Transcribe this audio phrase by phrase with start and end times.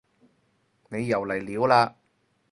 [0.89, 1.93] 你又嚟料嘞